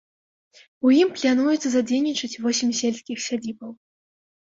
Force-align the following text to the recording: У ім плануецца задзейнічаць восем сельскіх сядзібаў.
У 0.87 0.93
ім 1.01 1.11
плануецца 1.19 1.67
задзейнічаць 1.75 2.33
восем 2.49 2.69
сельскіх 2.83 3.17
сядзібаў. 3.31 3.71